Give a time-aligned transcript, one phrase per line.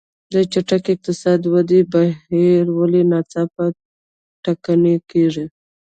[0.33, 3.65] د چټکې اقتصادي ودې بهیر ولې ناڅاپه
[4.43, 5.45] ټکنی کېږي.